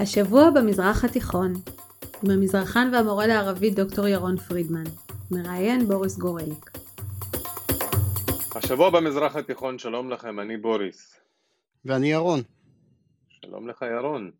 [0.00, 1.52] השבוע במזרח התיכון,
[2.24, 4.84] עם המזרחן והמורה לערבית דוקטור ירון פרידמן,
[5.30, 6.70] מראיין בוריס גורליק.
[8.56, 11.20] השבוע במזרח התיכון, שלום לכם, אני בוריס.
[11.84, 12.40] ואני ירון.
[13.28, 14.30] שלום לך ירון.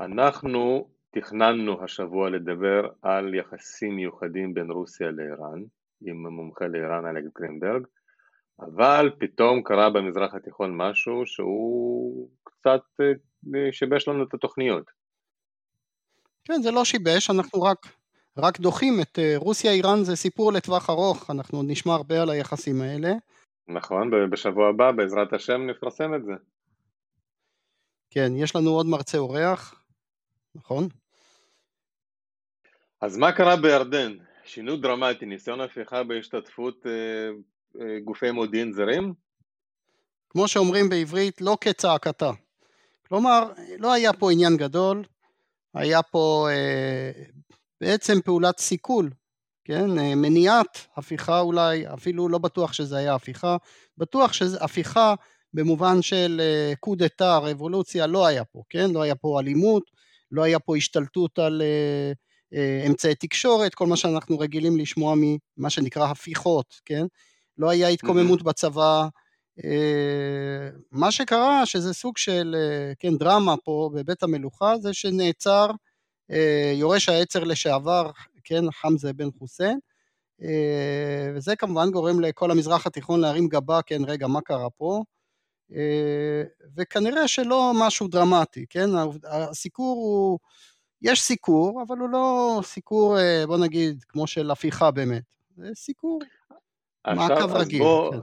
[0.00, 5.62] אנחנו תכננו השבוע לדבר על יחסים מיוחדים בין רוסיה לאיראן,
[6.06, 7.86] עם המומחה לאיראן אלכס גרינברג,
[8.60, 13.12] אבל פתאום קרה במזרח התיכון משהו שהוא קצת אה,
[13.72, 14.90] שיבש לנו את התוכניות.
[16.44, 17.86] כן, זה לא שיבש, אנחנו רק,
[18.36, 22.82] רק דוחים את אה, רוסיה-איראן זה סיפור לטווח ארוך, אנחנו עוד נשמע הרבה על היחסים
[22.82, 23.12] האלה.
[23.68, 26.32] נכון, בשבוע הבא בעזרת השם נפרסם את זה.
[28.10, 29.84] כן, יש לנו עוד מרצה אורח,
[30.54, 30.88] נכון?
[33.00, 34.16] אז מה קרה בירדן?
[34.44, 36.92] שינוי דרמטי, ניסיון הפיכה בהשתתפות אה,
[37.80, 39.14] אה, גופי מודיעין זרים?
[40.30, 42.30] כמו שאומרים בעברית, לא כצעקתה.
[43.10, 45.04] כלומר, לא היה פה עניין גדול,
[45.74, 47.22] היה פה אה,
[47.80, 49.10] בעצם פעולת סיכול,
[49.64, 49.98] כן?
[49.98, 53.56] אה, מניעת הפיכה אולי, אפילו לא בטוח שזה היה הפיכה,
[53.98, 55.14] בטוח שזה הפיכה
[55.54, 58.90] במובן של אה, קודטה, רבולוציה, לא היה פה, כן?
[58.90, 59.82] לא היה פה אלימות,
[60.30, 62.12] לא היה פה השתלטות על אה,
[62.54, 67.06] אה, אמצעי תקשורת, כל מה שאנחנו רגילים לשמוע ממה שנקרא הפיכות, כן?
[67.58, 69.08] לא היה התקוממות בצבא,
[70.92, 75.70] מה שקרה שזה סוג של, אה, כן, דרמה פה בבית המלוכה, זה שנעצר
[76.30, 78.10] אה, יורש העצר לשעבר,
[78.44, 79.78] כן, חמזה בן חוסיין,
[81.34, 85.02] וזה כמובן גורם לכל המזרח התיכון להרים גבה, כן, רגע, מה קרה פה?
[86.76, 88.88] וכנראה שלא משהו דרמטי, כן,
[89.24, 90.38] הסיקור הוא,
[91.02, 93.16] יש סיקור, אבל הוא לא סיקור,
[93.46, 95.22] בוא נגיד, כמו של הפיכה באמת,
[95.56, 96.20] זה סיקור
[97.06, 97.78] מעקב רגיל.
[97.78, 98.12] בוא...
[98.12, 98.18] כן.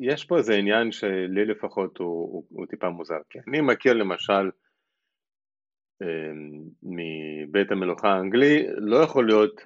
[0.00, 4.50] יש פה איזה עניין שלי לפחות הוא, הוא, הוא טיפה מוזר, כי אני מכיר למשל
[6.02, 9.60] אמ, מבית המלוכה האנגלי, לא יכול להיות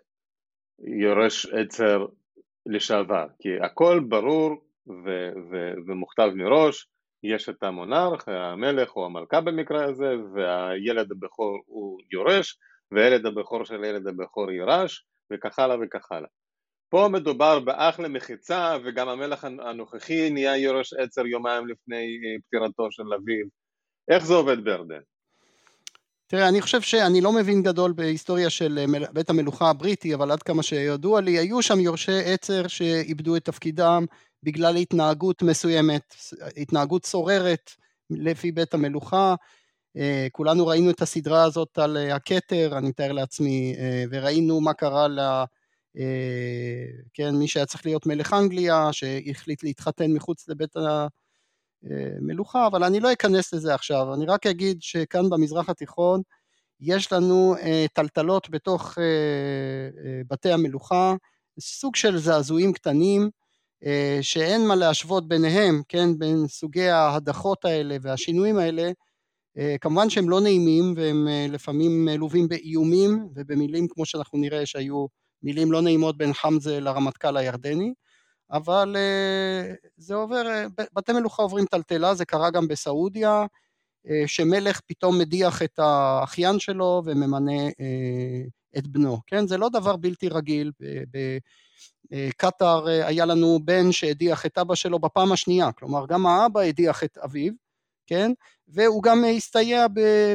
[0.78, 2.06] יורש עצר
[2.66, 6.88] לשעבר, כי הכל ברור ו- ו- ומוכתב מראש,
[7.22, 12.58] יש את המונרך, המלך או המלכה במקרה הזה, והילד הבכור הוא יורש,
[12.90, 16.28] והילד הבכור של הילד הבכור יירש, וכך הלאה וכך הלאה.
[16.94, 23.02] פה מדובר באח למחיצה, וגם המלך הנוכחי נהיה יורש עצר יומיים לפני אה, פטירתו של
[23.02, 23.46] אביו.
[24.10, 25.00] איך זה עובד בירדן?
[26.26, 30.42] תראה, אני חושב שאני לא מבין גדול בהיסטוריה של אה, בית המלוכה הבריטי, אבל עד
[30.42, 34.04] כמה שידוע לי, היו שם יורשי עצר שאיבדו את תפקידם
[34.42, 36.14] בגלל התנהגות מסוימת,
[36.56, 37.70] התנהגות סוררת
[38.10, 39.34] לפי בית המלוכה.
[39.96, 43.76] אה, כולנו ראינו את הסדרה הזאת על הכתר, אני מתאר לעצמי,
[44.10, 45.18] וראינו מה קרה ל...
[45.18, 45.44] אה,
[47.14, 50.76] כן, מי שהיה צריך להיות מלך אנגליה, שהחליט להתחתן מחוץ לבית
[51.82, 56.22] המלוכה, אבל אני לא אכנס לזה עכשיו, אני רק אגיד שכאן במזרח התיכון
[56.80, 61.14] יש לנו אה, טלטלות בתוך אה, בתי המלוכה,
[61.60, 63.30] סוג של זעזועים קטנים,
[64.20, 68.90] שאין מה להשוות ביניהם, כן, בין סוגי ההדחות האלה והשינויים האלה,
[69.80, 75.06] כמובן שהם לא נעימים והם לפעמים מלווים באיומים ובמילים כמו שאנחנו נראה שהיו
[75.44, 77.94] מילים לא נעימות בין חמזה לרמטכ"ל הירדני,
[78.50, 83.46] אבל אה, זה עובר, אה, בתי מלוכה עוברים טלטלה, זה קרה גם בסעודיה,
[84.08, 87.68] אה, שמלך פתאום מדיח את האחיין שלו וממנה
[88.78, 89.46] את בנו, כן?
[89.46, 90.72] זה לא דבר בלתי רגיל.
[92.10, 97.18] בקטאר היה לנו בן שהדיח את אבא שלו בפעם השנייה, כלומר גם האבא הדיח את
[97.18, 97.52] אביו,
[98.06, 98.32] כן?
[98.68, 99.86] והוא גם הסתייע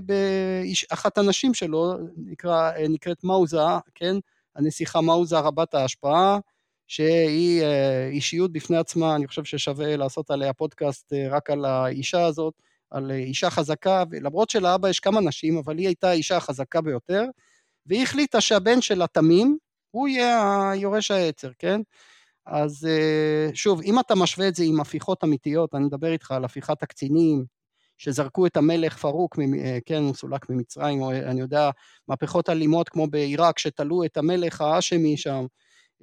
[0.03, 3.57] באחת הנשים שלו, נקרא, נקראת מאוזה,
[3.95, 4.15] כן?
[4.59, 6.39] הנסיכה מאוזה רבת ההשפעה,
[6.87, 12.25] שהיא אה, אישיות בפני עצמה, אני חושב ששווה לעשות עליה פודקאסט אה, רק על האישה
[12.25, 12.53] הזאת,
[12.91, 17.25] על אישה חזקה, למרות שלאבא יש כמה נשים, אבל היא הייתה האישה החזקה ביותר,
[17.85, 19.57] והיא החליטה שהבן שלה תמים,
[19.91, 21.81] הוא יהיה היורש העצר, כן?
[22.45, 26.45] אז אה, שוב, אם אתה משווה את זה עם הפיכות אמיתיות, אני מדבר איתך על
[26.45, 27.45] הפיכת הקצינים,
[27.99, 31.69] שזרקו את המלך פרוק, אה, כן, הוא סולק ממצרים, או אני יודע,
[32.07, 35.45] מהפכות אלימות כמו בעיראק, שתלו את המלך האשמי שם,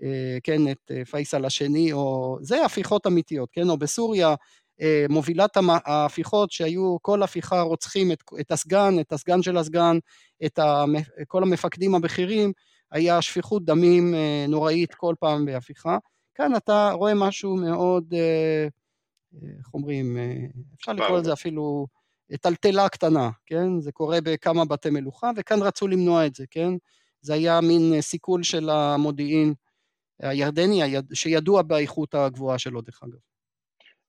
[0.02, 2.38] אה, כן, את אה, פייסל השני, או...
[2.40, 4.34] זה הפיכות אמיתיות, כן, או בסוריה,
[5.08, 9.98] מובילת ההפיכות שהיו כל הפיכה רוצחים את, את הסגן, את הסגן של הסגן,
[10.46, 10.94] את המ,
[11.26, 12.52] כל המפקדים הבכירים,
[12.92, 14.14] היה שפיכות דמים
[14.48, 15.98] נוראית כל פעם בהפיכה.
[16.34, 18.04] כאן אתה רואה משהו מאוד,
[19.58, 20.16] איך אומרים,
[20.74, 21.86] אפשר לקרוא לזה אפילו
[22.40, 23.80] טלטלה קטנה, כן?
[23.80, 26.68] זה קורה בכמה בתי מלוכה, וכאן רצו למנוע את זה, כן?
[27.20, 29.54] זה היה מין סיכול של המודיעין
[30.22, 33.18] הירדני, שידוע באיכות הגבוהה שלו, דרך אגב.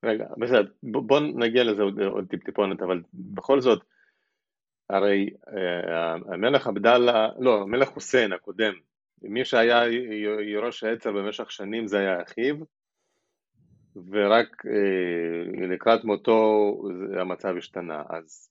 [0.03, 3.83] רגע, בסדר, בוא נגיע לזה עוד, עוד טיפ-טיפונת, אבל בכל זאת,
[4.89, 5.29] הרי
[6.33, 8.73] המלך עבדאללה, לא, המלך חוסיין הקודם,
[9.21, 9.83] מי שהיה
[10.53, 12.55] יורש העצר במשך שנים זה היה אחיו,
[14.11, 16.73] ורק אה, לקראת מותו
[17.19, 18.03] המצב השתנה.
[18.09, 18.49] אז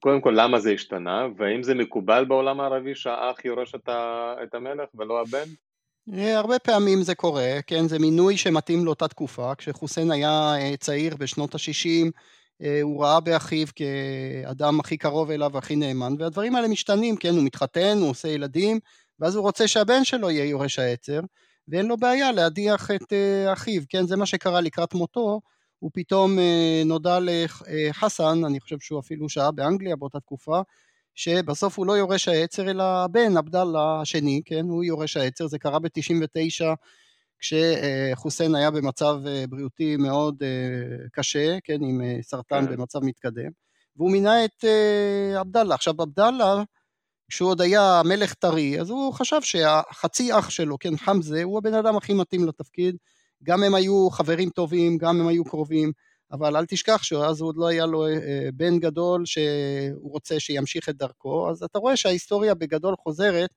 [0.00, 3.74] קודם כל למה זה השתנה, והאם זה מקובל בעולם הערבי שהאח יורש
[4.42, 5.48] את המלך ולא הבן?
[6.14, 11.16] אה, הרבה פעמים זה קורה, כן, זה מינוי שמתאים לאותה תקופה, כשחוסיין היה אה, צעיר
[11.16, 12.10] בשנות ה-60,
[12.62, 17.44] אה, הוא ראה באחיו כאדם הכי קרוב אליו והכי נאמן, והדברים האלה משתנים, כן, הוא
[17.44, 18.78] מתחתן, הוא עושה ילדים,
[19.20, 21.20] ואז הוא רוצה שהבן שלו יהיה יורש העצר,
[21.68, 23.12] ואין לו בעיה להדיח את
[23.52, 25.40] אחיו, כן, זה מה שקרה לקראת מותו,
[25.78, 26.38] הוא פתאום
[26.84, 30.60] נודע לחסן, אני חושב שהוא אפילו שהה באנגליה באותה תקופה,
[31.14, 35.78] שבסוף הוא לא יורש העצר אלא הבן עבדאללה השני, כן, הוא יורש העצר, זה קרה
[35.78, 36.64] ב-99
[37.38, 42.72] כשחוסיין היה במצב אה, בריאותי מאוד אה, קשה, כן, עם אה, סרטן כן.
[42.76, 43.50] במצב מתקדם,
[43.96, 44.64] והוא מינה את
[45.38, 45.74] עבדאללה.
[45.74, 46.62] עכשיו עבדאללה,
[47.28, 51.74] כשהוא עוד היה מלך טרי, אז הוא חשב שהחצי אח שלו, כן, חמזה, הוא הבן
[51.74, 52.96] אדם הכי מתאים לתפקיד,
[53.42, 55.92] גם הם היו חברים טובים, גם הם היו קרובים,
[56.32, 58.06] אבל אל תשכח שאז עוד לא היה לו
[58.54, 63.50] בן גדול שהוא רוצה שימשיך את דרכו, אז אתה רואה שההיסטוריה בגדול חוזרת,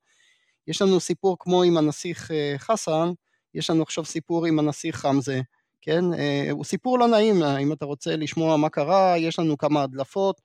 [0.68, 3.12] יש לנו סיפור כמו עם הנסיך חסן,
[3.54, 5.42] יש לנו עכשיו סיפור עם הנסיך חמזה,
[5.82, 6.14] כן?
[6.14, 9.84] אה, הוא סיפור לא נעים, אה, אם אתה רוצה לשמוע מה קרה, יש לנו כמה
[9.84, 10.42] הדלפות.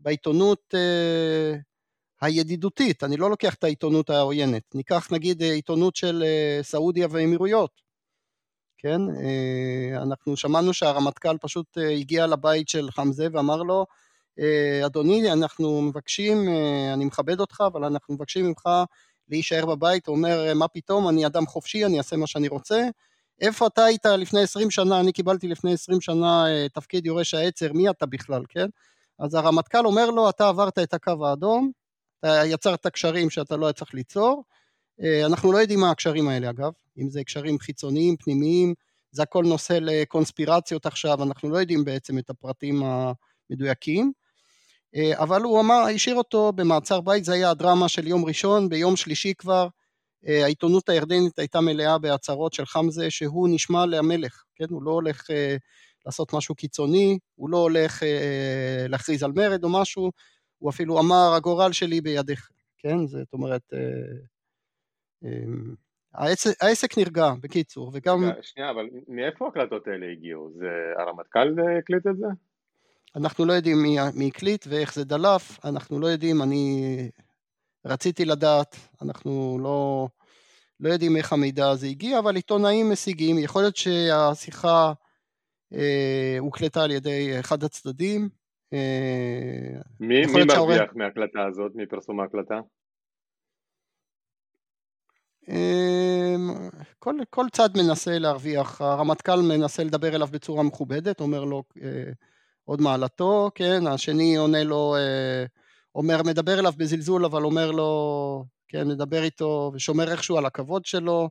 [0.00, 1.54] בעיתונות אה,
[2.20, 6.24] הידידותית, אני לא לוקח את העיתונות העוינת, ניקח נגיד עיתונות של
[6.62, 7.80] סעודיה והאמירויות,
[8.78, 9.00] כן?
[9.96, 13.86] אנחנו שמענו שהרמטכ"ל פשוט הגיע לבית של חמזה ואמר לו,
[14.86, 16.48] אדוני, אנחנו מבקשים,
[16.92, 18.68] אני מכבד אותך, אבל אנחנו מבקשים ממך
[19.28, 22.88] להישאר בבית, הוא אומר, מה פתאום, אני אדם חופשי, אני אעשה מה שאני רוצה.
[23.40, 27.72] איפה אתה היית לפני 20 שנה, אני קיבלתי לפני 20 שנה אה, תפקיד יורש העצר,
[27.72, 28.66] מי אתה בכלל, כן?
[29.18, 31.70] אז הרמטכ"ל אומר לו, אתה עברת את הקו האדום,
[32.20, 34.44] אתה יצרת קשרים שאתה לא היה צריך ליצור,
[35.02, 38.74] אה, אנחנו לא יודעים מה הקשרים האלה אגב, אם זה קשרים חיצוניים, פנימיים,
[39.10, 44.12] זה הכל נושא לקונספירציות עכשיו, אנחנו לא יודעים בעצם את הפרטים המדויקים.
[44.94, 48.96] אה, אבל הוא אמר, השאיר אותו במעצר בית, זה היה הדרמה של יום ראשון, ביום
[48.96, 49.68] שלישי כבר
[50.28, 55.24] אה, העיתונות הירדנית הייתה מלאה בהצהרות של חמזה שהוא נשמע למלך, כן, הוא לא הולך
[56.06, 58.02] לעשות משהו קיצוני, הוא לא הולך
[58.88, 60.10] להכריז על מרד או משהו,
[60.58, 63.72] הוא אפילו אמר הגורל שלי בידיך, כן, זאת אומרת,
[66.14, 68.30] העסק, העסק נרגע, בקיצור, וגם...
[68.42, 70.50] שנייה, אבל מאיפה ההקלטות האלה הגיעו?
[70.58, 70.68] זה
[70.98, 72.26] הרמטכ"ל הקליט את זה?
[73.16, 77.10] אנחנו לא יודעים מי, מי הקליט ואיך זה דלף, אנחנו לא יודעים, אני
[77.84, 80.08] רציתי לדעת, אנחנו לא,
[80.80, 84.92] לא יודעים איך המידע הזה הגיע, אבל עיתונאים משיגים, יכול להיות שהשיחה
[85.72, 88.28] אה, הוקלטה על ידי אחד הצדדים.
[88.72, 90.96] אה, מי, מי מרוויח שהעורך...
[90.96, 92.60] מההקלטה הזאת, מפרסום ההקלטה?
[95.48, 96.34] אה,
[96.98, 102.12] כל, כל צד מנסה להרוויח, הרמטכ"ל מנסה לדבר אליו בצורה מכובדת, אומר לו אה,
[102.64, 104.94] עוד מעלתו, כן, השני עונה לו,
[105.94, 111.28] אומר, מדבר אליו בזלזול, אבל אומר לו, כן, מדבר איתו ושומר איכשהו על הכבוד שלו,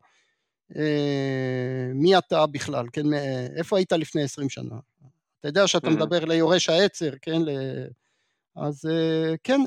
[1.94, 3.14] מי אתה בכלל, כן,
[3.58, 4.76] איפה היית לפני עשרים שנה?
[5.48, 7.42] אתה יודע שאתה מדבר ליורש העצר, כן,
[8.56, 9.62] אז אה, כן,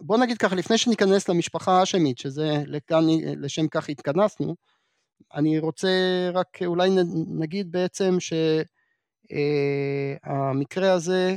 [0.00, 3.04] בוא נגיד ככה, לפני שניכנס למשפחה האשמית, שזה לכאן,
[3.36, 4.54] לשם כך התכנסנו,
[5.34, 5.88] אני רוצה
[6.34, 6.90] רק אולי
[7.26, 8.32] נגיד בעצם ש...
[9.32, 11.36] אה, הזה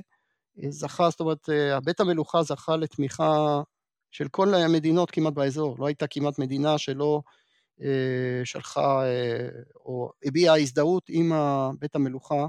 [0.63, 3.61] אה, זכה, זאת אומרת, אה, בית המלוכה זכה לתמיכה
[4.11, 7.21] של כל המדינות כמעט באזור, לא הייתה כמעט מדינה שלא
[8.43, 9.03] שלחה
[9.75, 11.31] או הביעה הזדהות עם
[11.79, 12.47] בית המלוכה,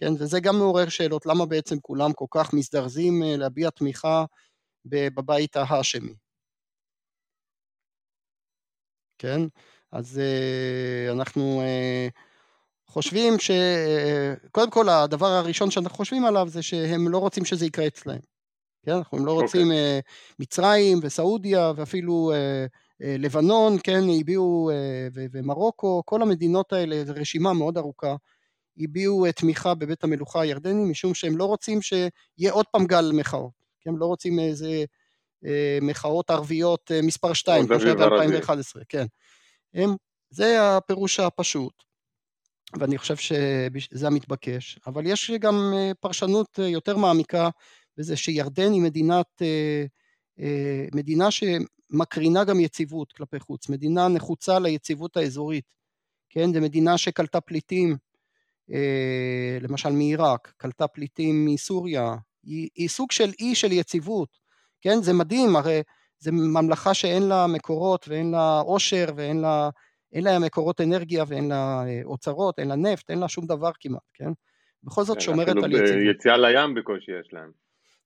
[0.00, 4.24] כן, וזה גם מעורר שאלות למה בעצם כולם כל כך מזדרזים להביע תמיכה
[4.84, 6.14] בבית ההאשמי.
[9.18, 9.40] כן,
[9.92, 10.20] אז
[11.10, 11.62] אנחנו
[12.86, 13.50] חושבים ש...
[14.52, 18.20] קודם כל הדבר הראשון שאנחנו חושבים עליו זה שהם לא רוצים שזה יקרה אצלהם.
[18.82, 19.74] כן, אנחנו לא רוצים okay.
[19.74, 19.98] אוקיי.
[19.98, 22.32] uh, מצרים וסעודיה ואפילו
[23.00, 24.70] לבנון, כן, הביעו,
[25.12, 28.16] ומרוקו, כל המדינות האלה, זו רשימה מאוד ארוכה,
[28.80, 33.52] הביעו uh, תמיכה בבית המלוכה הירדני משום שהם לא רוצים שיהיה עוד פעם גל מחאות,
[33.80, 34.84] כן, הם לא רוצים איזה
[35.44, 35.48] uh,
[35.82, 39.06] מחאות ערביות uh, מספר 2, כמו שהיה ב-2011, כן.
[39.74, 39.90] הם,
[40.30, 41.90] זה הפירוש הפשוט.
[42.78, 47.48] ואני חושב שזה המתבקש, אבל יש גם אה, פרשנות אה, יותר מעמיקה
[47.96, 49.84] בזה שירדן היא מדינת, אה,
[50.94, 55.64] מדינה שמקרינה גם יציבות כלפי חוץ, מדינה נחוצה ליציבות האזורית,
[56.28, 57.96] כן, זו מדינה שקלטה פליטים,
[59.60, 64.28] למשל מעיראק, קלטה פליטים מסוריה, היא, היא סוג של אי של יציבות,
[64.80, 65.02] כן?
[65.02, 65.82] זה מדהים, הרי
[66.18, 69.70] זו ממלכה שאין לה מקורות ואין לה עושר ואין לה,
[70.12, 73.70] אין לה מקורות אנרגיה ואין לה אה, אוצרות, אין לה נפט, אין לה שום דבר
[73.80, 74.30] כמעט, כן?
[74.82, 75.88] בכל זאת כן, שומרת על יציבות.
[75.88, 77.50] אפילו יציאה לים בקושי יש להם.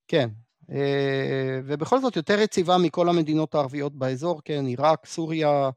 [0.09, 0.29] כן,
[0.71, 5.71] אה, ובכל זאת יותר יציבה מכל המדינות הערביות באזור, כן, עיראק, סוריה,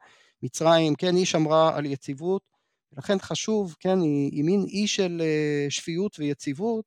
[0.44, 2.41] מצרים, כן, היא שמרה על יציבות,
[2.94, 6.86] ולכן חשוב, כן, היא, היא מין אי של אה, שפיות ויציבות,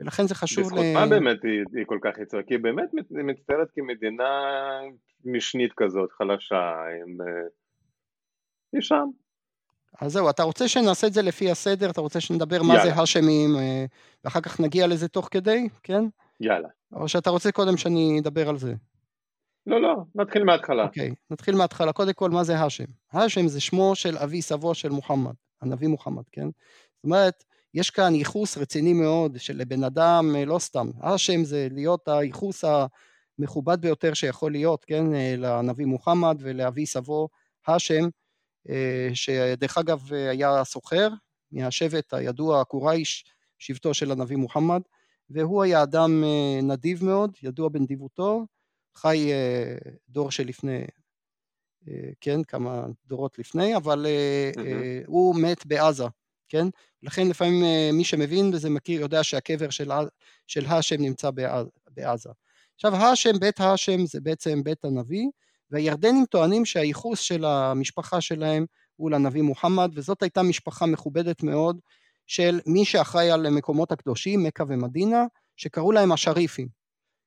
[0.00, 0.94] ולכן זה חשוב בזכות ל...
[0.94, 2.42] מה באמת היא, היא כל כך יציבה?
[2.42, 4.30] כי היא באמת מצטיירת כמדינה
[5.24, 6.72] משנית כזאת, חלשה,
[7.02, 7.20] עם...
[7.20, 7.48] אה,
[8.72, 9.08] היא שם.
[10.00, 11.90] אז זהו, אתה רוצה שנעשה את זה לפי הסדר?
[11.90, 13.50] אתה רוצה שנדבר מה זה האשמים,
[14.24, 16.04] ואחר כך נגיע לזה תוך כדי, כן?
[16.40, 16.68] יאללה.
[16.92, 18.74] או שאתה רוצה קודם שאני אדבר על זה?
[19.66, 20.84] לא, לא, נתחיל מההתחלה.
[20.84, 21.92] אוקיי, okay, נתחיל מההתחלה.
[21.92, 22.84] קודם כל, מה זה האשם?
[23.12, 26.46] האשם זה שמו של אבי סבו של מוחמד, הנביא מוחמד, כן?
[26.46, 30.90] זאת אומרת, יש כאן ייחוס רציני מאוד של בן אדם, אה, לא סתם.
[31.00, 32.64] האשם זה להיות הייחוס
[33.38, 35.14] המכובד ביותר שיכול להיות, כן?
[35.14, 37.28] אה, לנביא מוחמד ולאבי סבו,
[37.66, 38.08] האשם,
[38.68, 41.08] אה, שדרך אגב היה סוחר
[41.52, 43.24] מהשבט הידוע, קורייש,
[43.58, 44.80] שבטו של הנביא מוחמד.
[45.30, 46.24] והוא היה אדם
[46.62, 48.46] נדיב מאוד, ידוע בנדיבותו,
[48.96, 49.76] חי אה,
[50.08, 50.84] דור שלפני,
[51.88, 54.60] אה, כן, כמה דורות לפני, אבל mm-hmm.
[55.06, 56.04] הוא מת בעזה,
[56.48, 56.66] כן?
[57.02, 57.64] לכן לפעמים
[57.96, 59.90] מי שמבין בזה מכיר, יודע שהקבר של,
[60.46, 61.30] של האשם נמצא
[61.90, 62.30] בעזה.
[62.74, 65.26] עכשיו האשם, בית האשם זה בעצם בית הנביא,
[65.70, 71.80] והירדנים טוענים שהייחוס של המשפחה שלהם הוא לנביא מוחמד, וזאת הייתה משפחה מכובדת מאוד,
[72.26, 75.24] של מי שאחראי על מקומות הקדושים, מכה ומדינה,
[75.56, 76.68] שקראו להם השריפים,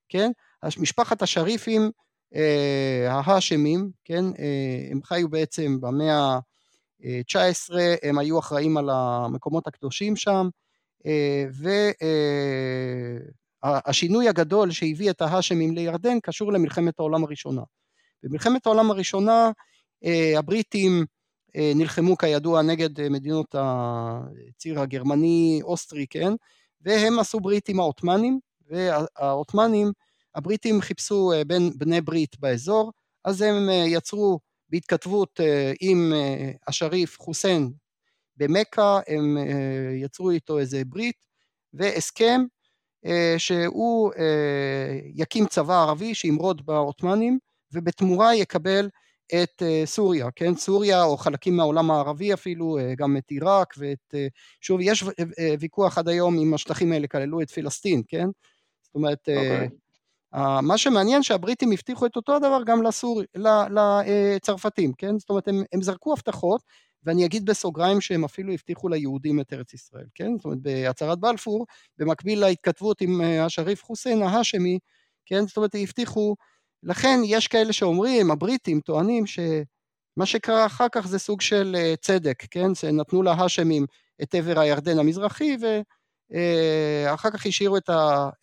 [0.10, 0.32] כן?
[0.78, 1.92] משפחת השריפים
[2.36, 4.26] אה, ההאשמים, כן?
[4.26, 10.50] אה, הם חיו בעצם במאה ה-19, הם היו אחראים על המקומות הקדושים שם,
[11.06, 11.46] אה,
[13.64, 17.62] והשינוי הגדול שהביא את ההאשמים לירדן קשור למלחמת העולם הראשונה.
[18.24, 19.52] במלחמת העולם הראשונה
[20.38, 21.06] הבריטים
[21.56, 26.34] אה, נלחמו כידוע נגד אה, מדינות הציר הגרמני אוסטרי, כן?
[26.82, 29.92] והם עשו ברית עם העות'מאנים, והעות'מאנים,
[30.36, 32.92] הבריטים חיפשו אה, בין בני ברית באזור,
[33.26, 34.40] אז הם יצרו
[34.70, 35.40] בהתכתבות
[35.82, 36.14] עם
[36.68, 37.72] השריף חוסיין
[38.38, 39.38] במכה, הם
[40.02, 41.26] יצרו איתו איזה ברית
[41.74, 42.42] והסכם
[43.38, 44.12] שהוא
[45.14, 47.40] יקים צבא ערבי שימרוד בעות'מאנים
[47.74, 48.90] ובתמורה יקבל
[49.34, 50.56] את אה, סוריה, כן?
[50.56, 54.14] סוריה או חלקים מהעולם הערבי אפילו, אה, גם את עיראק ואת...
[54.14, 54.28] אה,
[54.62, 55.04] שוב, יש
[55.60, 58.28] ויכוח עד היום אם השטחים האלה כללו את פלסטין, כן?
[58.82, 59.70] זאת אומרת, okay.
[60.62, 63.22] מה שמעניין שהבריטים הבטיחו את אותו הדבר גם לסור...
[63.36, 65.20] לצרפתים, כן?
[65.20, 66.62] זאת אומרת, הם, הם זרקו הבטחות,
[67.04, 70.32] ואני אגיד בסוגריים שהם אפילו הבטיחו ליהודים את ארץ ישראל, כן?
[70.38, 71.66] זאת אומרת, בהצהרת בלפור,
[71.98, 74.80] במקביל להתכתבות עם השריף חוסיין ההאשמי,
[75.26, 75.48] כן?
[75.48, 76.36] זאת אומרת, הבטיחו
[76.84, 82.44] לכן יש כאלה שאומרים, הבריטים טוענים שמה שקרה אחר כך זה סוג של אה, צדק,
[82.52, 82.76] כן?
[82.76, 83.86] שנתנו להאשמים
[84.24, 85.58] את עבר הירדן המזרחי
[86.32, 87.90] ואחר כך השאירו את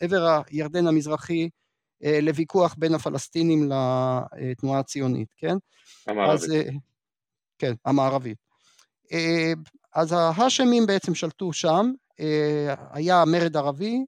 [0.00, 1.61] עבר הירדן המזרחי אה,
[2.02, 5.56] לוויכוח בין הפלסטינים לתנועה הציונית, כן?
[6.06, 6.42] המערבית.
[6.42, 6.62] אז, אה,
[7.58, 8.38] כן, המערבית.
[9.94, 11.92] אז ההאשמים בעצם שלטו שם,
[12.92, 14.04] היה מרד ערבי,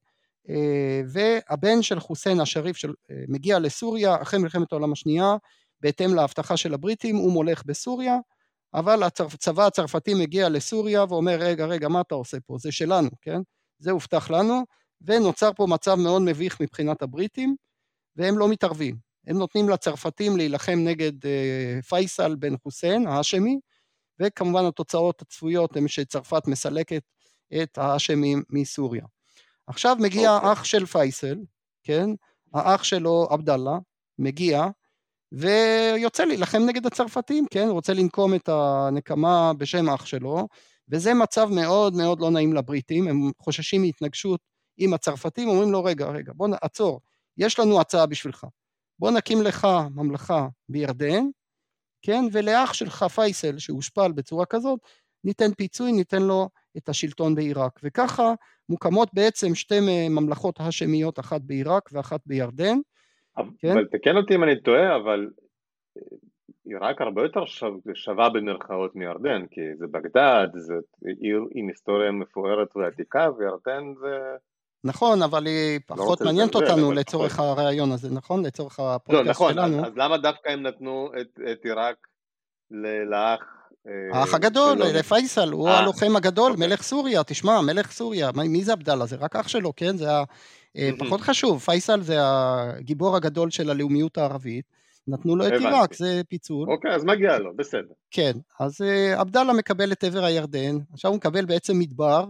[0.49, 5.37] אה, והבן של חוסיין השריף של, אה, מגיע לסוריה אחרי מלחמת העולם השנייה
[5.81, 8.17] בהתאם להבטחה של הבריטים הוא מולך בסוריה
[8.75, 13.41] אבל הצבא הצרפתי מגיע לסוריה ואומר רגע רגע מה אתה עושה פה זה שלנו כן
[13.79, 14.63] זה הובטח לנו
[15.01, 17.57] ונוצר פה מצב מאוד מביך מבחינת הבריטים
[18.17, 23.59] והם לא מתערבים הם נותנים לצרפתים להילחם נגד אה, פייסל בן חוסיין האשמי
[24.21, 27.03] וכמובן התוצאות הצפויות הן שצרפת מסלקת
[27.63, 29.05] את האשמים מסוריה
[29.67, 30.37] עכשיו מגיע okay.
[30.37, 30.53] אוקיי.
[30.53, 31.39] אח של פייסל,
[31.83, 32.11] כן?
[32.55, 33.79] האח שלו, עבדאללה,
[34.19, 34.67] מגיע,
[35.33, 37.69] ויוצא להילחם נגד הצרפתים, כן?
[37.69, 40.49] רוצה לנקום את הנקמה בשם אח שלו,
[40.89, 44.41] וזה מצב מאוד מאוד לא נעים לבריטים, הם חוששים מהתנגשות
[44.77, 47.01] עם הצרפתים, אומרים לו, רגע, רגע, בוא נעצור,
[47.39, 48.47] יש לנו הצעה בשבילך.
[48.99, 51.25] בוא נקים לך ממלכה בירדן,
[52.03, 52.21] כן?
[52.33, 54.81] ולאח שלך פייסל, שהושפל בצורה כזאת,
[55.25, 57.81] ניתן פיצוי, ניתן לו את השלטון בעיראק.
[57.83, 58.35] וככה
[58.69, 59.79] מוקמות בעצם שתי
[60.11, 62.79] ממלכות האשמיות, אחת בעיראק ואחת בירדן.
[63.37, 63.75] אבל, כן?
[63.85, 65.31] תקן אותי אם אני טועה, אבל
[65.97, 66.03] אה,
[66.65, 67.45] עיראק הרבה יותר
[67.95, 70.75] שווה במרכאות מירדן, כי זה בגדד, זה
[71.21, 74.37] עיר עם היסטוריה מפוארת ועתיקה, וירדן זה...
[74.85, 77.47] נכון, אבל היא לא פחות לא מעניינת אותנו לצורך נכון.
[77.47, 78.47] הרעיון הזה, נכון?
[78.47, 79.81] לצורך הפודקאסט לא, נכון, שלנו.
[79.81, 81.97] אז, אז למה דווקא הם נתנו את, את עיראק
[83.11, 83.41] לאח
[83.87, 86.67] אה, האח הגדול, פייסל, הוא אה, הלוחם הגדול, אוקיי.
[86.67, 89.07] מלך סוריה, תשמע, מלך סוריה, מי זה עבדאללה?
[89.07, 89.97] זה רק אח שלו, כן?
[89.97, 90.09] זה
[90.99, 94.65] פחות חשוב, פייסל זה הגיבור הגדול של הלאומיות הערבית,
[95.09, 96.71] נתנו לו את עיראק, זה פיצול.
[96.71, 97.93] אוקיי, אז מגיע לו, בסדר.
[98.11, 98.81] כן, אז
[99.17, 102.25] עבדאללה מקבל את עבר הירדן, עכשיו הוא מקבל בעצם מדבר,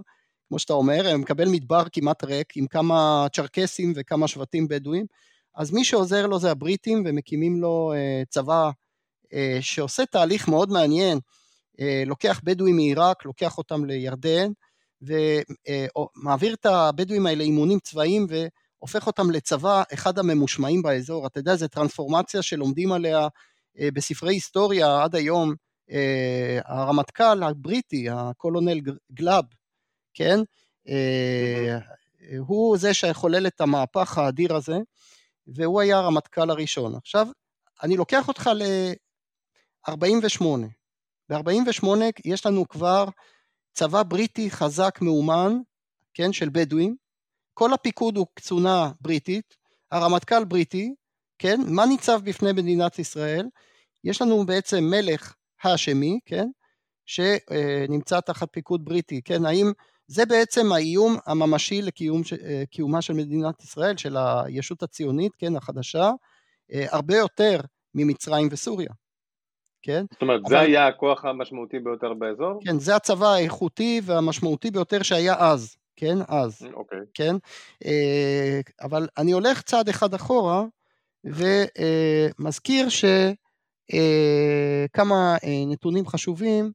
[0.49, 5.07] כמו שאתה אומר, הוא מקבל מדבר כמעט ריק, עם כמה צ'רקסים וכמה שבטים בדואים,
[5.55, 7.93] אז מי שעוזר לו זה הבריטים, ומקימים לו
[8.29, 8.71] צבא
[9.61, 11.19] שעושה תהליך מאוד מעניין,
[12.07, 14.51] לוקח בדואים מעיראק, לוקח אותם לירדן,
[15.03, 21.27] ומעביר את הבדואים האלה אימונים צבאיים והופך אותם לצבא אחד הממושמעים באזור.
[21.27, 23.29] אתה יודע, זו טרנספורמציה שלומדים עליה
[23.95, 25.55] בספרי היסטוריה עד היום.
[26.65, 28.81] הרמטכ"ל הבריטי, הקולונל
[29.13, 29.45] גלאב,
[30.15, 30.39] כן?
[32.39, 34.77] הוא זה שחולל את המהפך האדיר הזה,
[35.47, 36.95] והוא היה הרמטכ"ל הראשון.
[36.95, 37.27] עכשיו,
[37.83, 40.45] אני לוקח אותך ל-48.
[41.29, 41.87] ב-48
[42.25, 43.05] יש לנו כבר
[43.73, 45.59] צבא בריטי חזק מאומן,
[46.15, 46.97] כן, של בדואים,
[47.55, 49.57] כל הפיקוד הוא קצונה בריטית,
[49.91, 50.95] הרמטכ"ל בריטי,
[51.39, 53.47] כן, מה ניצב בפני מדינת ישראל?
[54.05, 56.49] יש לנו בעצם מלך האשמי, כן,
[57.07, 59.73] שנמצא תחת פיקוד בריטי, כן, האם
[60.07, 66.11] זה בעצם האיום הממשי לקיומה של מדינת ישראל, של הישות הציונית, כן, החדשה,
[66.73, 67.61] הרבה יותר
[67.95, 68.91] ממצרים וסוריה.
[69.83, 70.05] כן?
[70.13, 70.49] זאת אומרת, אבל...
[70.49, 72.61] זה היה הכוח המשמעותי ביותר באזור?
[72.65, 76.17] כן, זה הצבא האיכותי והמשמעותי ביותר שהיה אז, כן?
[76.29, 76.67] אז.
[76.75, 76.99] אוקיי.
[77.15, 77.37] כן?
[77.85, 80.65] אה, אבל אני הולך צעד אחד אחורה
[81.25, 83.17] ומזכיר שכמה
[85.45, 86.73] אה, נתונים חשובים.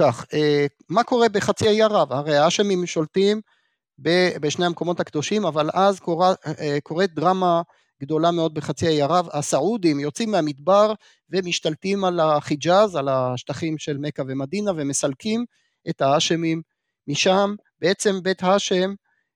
[0.00, 0.26] כך,
[0.88, 2.12] מה קורה בחצי האי ערב?
[2.12, 3.40] הרי האשמים שולטים
[4.40, 6.00] בשני המקומות הקדושים, אבל אז
[6.82, 7.62] קורית דרמה
[8.02, 10.92] גדולה מאוד בחצי האי ערב, הסעודים יוצאים מהמדבר
[11.30, 15.44] ומשתלטים על החיג'אז, על השטחים של מכה ומדינה ומסלקים
[15.90, 16.62] את האשמים
[17.08, 18.94] משם, בעצם בית האשם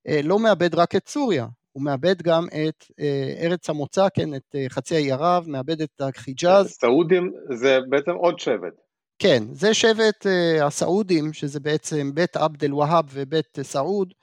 [0.08, 4.54] אה, לא מאבד רק את סוריה, הוא מאבד גם את אה, ארץ המוצא, כן, את
[4.54, 6.70] אה, חצי האי ערב, מאבד את החיג'אז.
[6.70, 8.83] סעודים זה בעצם עוד שבט.
[9.18, 10.26] כן, זה שבט
[10.62, 14.14] הסעודים, שזה בעצם בית עבד אל-והאב ובית סעוד,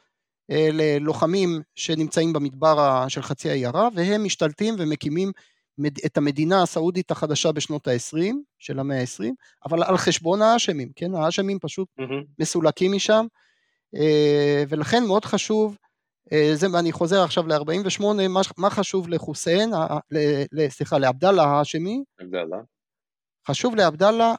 [0.49, 5.31] ללוחמים שנמצאים במדבר של חצי האי ערב, והם משתלטים ומקימים
[6.05, 9.25] את המדינה הסעודית החדשה בשנות ה-20 של המאה ה-20,
[9.65, 11.15] אבל על חשבון האשמים, כן?
[11.15, 12.25] האשמים פשוט mm-hmm.
[12.39, 13.25] מסולקים משם,
[13.95, 15.77] אה, ולכן מאוד חשוב,
[16.33, 19.71] אה, זה, ואני חוזר עכשיו ל-48, מה, מה חשוב לחוסיין,
[20.69, 22.03] סליחה, לעבדאללה האשמי?
[22.19, 22.57] עבדאללה.
[23.47, 24.35] חשוב לעבדאללה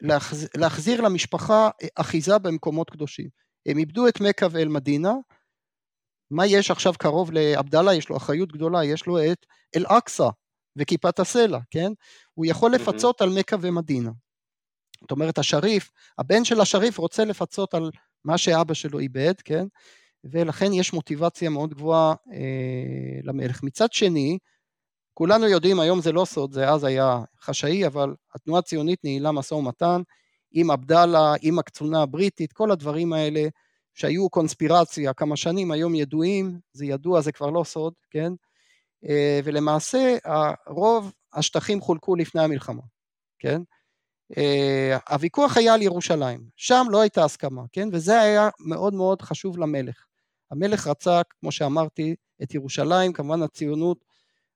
[0.00, 3.28] להחזיר, להחזיר למשפחה אחיזה במקומות קדושים.
[3.66, 5.12] הם איבדו את מכה ואל-מדינה,
[6.30, 7.94] מה יש עכשיו קרוב לעבדאללה?
[7.94, 10.28] יש לו אחריות גדולה, יש לו את אל-אקצא
[10.76, 11.92] וכיפת הסלע, כן?
[12.34, 14.10] הוא יכול לפצות על מכה ומדינה.
[15.00, 17.90] זאת אומרת, השריף, הבן של השריף רוצה לפצות על
[18.24, 19.64] מה שאבא שלו איבד, כן?
[20.24, 23.62] ולכן יש מוטיבציה מאוד גבוהה אה, למלך.
[23.62, 24.38] מצד שני,
[25.14, 29.54] כולנו יודעים, היום זה לא סוד, זה אז היה חשאי, אבל התנועה הציונית ניהלה משא
[29.54, 30.02] ומתן
[30.52, 33.48] עם עבדאללה, עם הקצונה הבריטית, כל הדברים האלה
[33.94, 38.32] שהיו קונספירציה כמה שנים, היום ידועים, זה ידוע, זה כבר לא סוד, כן?
[39.08, 40.16] אה, ולמעשה
[40.66, 42.82] רוב השטחים חולקו לפני המלחמה,
[43.38, 43.62] כן?
[44.36, 47.88] אה, הוויכוח היה על ירושלים, שם לא הייתה הסכמה, כן?
[47.92, 50.04] וזה היה מאוד מאוד חשוב למלך.
[50.50, 54.04] המלך רצה, כמו שאמרתי, את ירושלים, כמובן הציונות,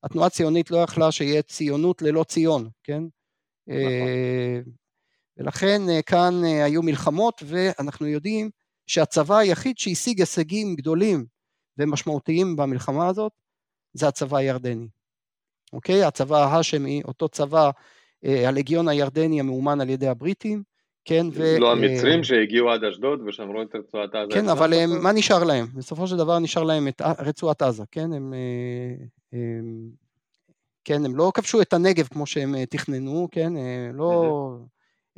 [0.03, 3.03] התנועה הציונית לא יכלה שיהיה ציונות ללא ציון, כן?
[3.67, 3.83] נכון.
[3.83, 4.61] אה,
[5.37, 8.51] ולכן כאן היו מלחמות, ואנחנו יודעים
[8.87, 11.27] שהצבא היחיד שהשיג הישגים גדולים
[11.79, 13.33] ומשמעותיים במלחמה הזאת
[13.93, 14.89] זה הצבא הירדני.
[15.73, 16.05] אוקיי?
[16.05, 17.71] הצבא ההאשמי, אותו צבא,
[18.25, 20.63] אה, הלגיון הירדני המאומן על ידי הבריטים,
[21.09, 21.57] כן, ו...
[21.59, 24.35] לא המצרים שהגיעו עד אשדוד ושמרו את רצועת עזה.
[24.35, 25.67] כן, אבל הם, מה נשאר להם?
[25.75, 28.13] בסופו של דבר נשאר להם את רצועת עזה, כן?
[28.13, 29.91] הם, אה, הם,
[30.85, 33.53] כן, הם לא כבשו את הנגב כמו שהם אה, תכננו, כן?
[33.95, 34.51] לא...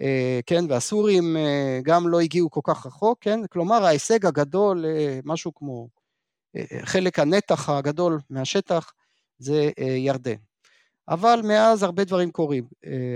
[0.00, 5.20] אה, כן, והסורים אה, גם לא הגיעו כל כך רחוק, כן, כלומר ההישג הגדול, אה,
[5.24, 5.88] משהו כמו
[6.82, 8.92] חלק הנתח הגדול מהשטח
[9.38, 10.34] זה ירדן.
[11.08, 12.64] אבל מאז הרבה דברים קורים,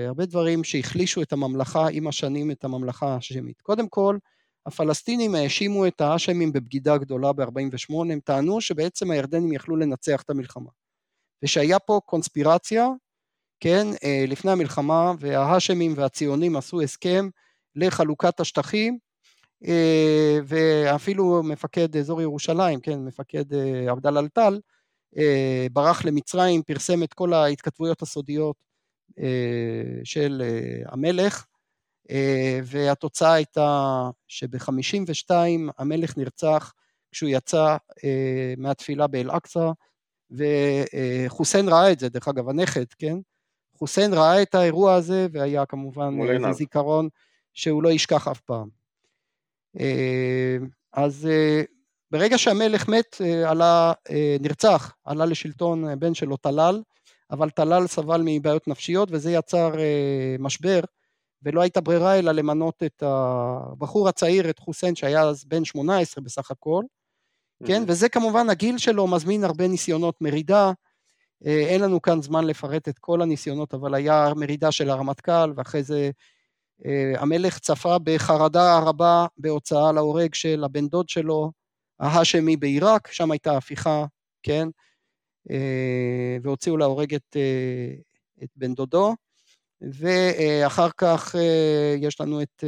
[0.06, 3.60] הרבה דברים שהחלישו את הממלכה עם השנים, את הממלכה ההאשמית.
[3.60, 4.18] קודם כל,
[4.66, 10.70] הפלסטינים האשימו את ההאשמים בבגידה גדולה ב-48, הם טענו שבעצם הירדנים יכלו לנצח את המלחמה.
[11.42, 12.88] ושהיה פה קונספירציה
[13.60, 17.28] כן, אה, לפני המלחמה, וההאשמים והציונים עשו הסכם
[17.76, 18.98] לחלוקת השטחים,
[19.66, 24.60] אה, ואפילו מפקד אזור ירושלים, כן, מפקד אה, עבדאללה אל-טל,
[25.72, 28.64] ברח למצרים, פרסם את כל ההתכתבויות הסודיות
[30.04, 30.42] של
[30.86, 31.46] המלך,
[32.64, 35.30] והתוצאה הייתה שב-52
[35.78, 36.72] המלך נרצח
[37.12, 37.76] כשהוא יצא
[38.56, 39.70] מהתפילה באל-אקצא,
[40.30, 43.16] וחוסיין ראה את זה, דרך אגב, הנכד, כן?
[43.76, 47.08] חוסיין ראה את האירוע הזה, והיה כמובן איזה זיכרון
[47.52, 48.68] שהוא לא ישכח אף פעם.
[50.92, 51.28] אז
[52.14, 53.92] ברגע שהמלך מת, עלה,
[54.40, 56.82] נרצח, עלה לשלטון בן שלו טלל,
[57.30, 59.72] אבל טלל סבל מבעיות נפשיות וזה יצר
[60.38, 60.80] משבר
[61.42, 66.50] ולא הייתה ברירה אלא למנות את הבחור הצעיר, את חוסיין שהיה אז בן 18 בסך
[66.50, 66.84] הכל,
[67.66, 70.72] כן, וזה כמובן הגיל שלו מזמין הרבה ניסיונות מרידה,
[71.44, 76.10] אין לנו כאן זמן לפרט את כל הניסיונות, אבל היה מרידה של הרמטכ"ל ואחרי זה
[77.16, 81.63] המלך צפה בחרדה רבה בהוצאה להורג של הבן דוד שלו,
[82.00, 84.04] ההאשמי בעיראק, שם הייתה הפיכה,
[84.42, 84.68] כן,
[86.42, 87.36] והוציאו להורג את,
[88.42, 89.14] את בן דודו,
[89.80, 91.34] ואחר כך
[92.00, 92.64] יש לנו את,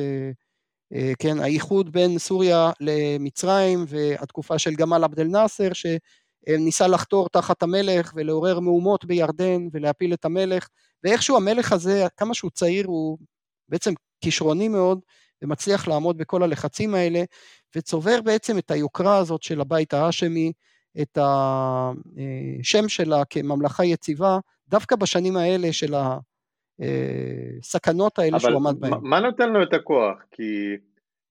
[1.18, 8.12] כן, האיחוד בין סוריה למצרים והתקופה של גמל עבד אל נאסר, שניסה לחתור תחת המלך
[8.16, 10.68] ולעורר מהומות בירדן ולהפיל את המלך,
[11.04, 13.18] ואיכשהו המלך הזה, כמה שהוא צעיר, הוא
[13.68, 15.00] בעצם כישרוני מאוד,
[15.42, 17.24] ומצליח לעמוד בכל הלחצים האלה,
[17.76, 20.52] וצובר בעצם את היוקרה הזאת של הבית ההאשמי,
[21.02, 25.94] את השם שלה כממלכה יציבה, דווקא בשנים האלה של
[27.60, 28.92] הסכנות האלה שהוא עמד בהן.
[29.02, 30.18] מה נותן לו את הכוח?
[30.30, 30.76] כי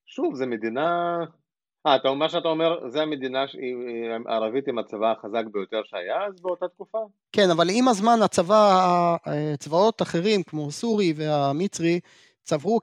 [0.06, 1.18] שוב, זו מדינה...
[1.88, 3.46] אה, אתה אומר שאתה אומר, זו המדינה
[4.26, 6.98] הערבית עם הצבא החזק ביותר שהיה אז באותה תקופה?
[7.32, 9.16] כן, אבל עם הזמן הצבא,
[9.60, 12.00] צבאות אחרים כמו סורי והמצרי,
[12.46, 12.80] צברו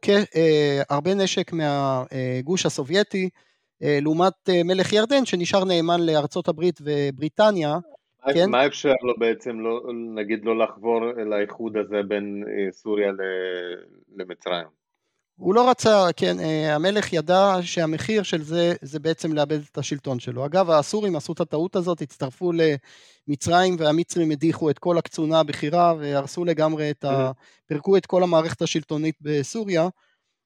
[0.90, 3.28] הרבה נשק מהגוש הסובייטי,
[3.80, 4.32] לעומת
[4.64, 7.78] מלך ירדן שנשאר נאמן לארצות הברית ובריטניה.
[8.34, 8.50] כן?
[8.50, 9.80] מה אפשר לו בעצם, לא,
[10.14, 13.12] נגיד, לא לחבור לאיחוד הזה בין סוריה
[14.16, 14.81] למצרים?
[15.36, 16.36] הוא לא רצה, כן,
[16.70, 20.46] המלך ידע שהמחיר של זה, זה בעצם לאבד את השלטון שלו.
[20.46, 22.52] אגב, הסורים עשו את הטעות הזאת, הצטרפו
[23.28, 27.30] למצרים, והמצרים הדיחו את כל הקצונה הבכירה, והרסו לגמרי את ה...
[27.66, 29.88] פירקו את כל המערכת השלטונית בסוריה.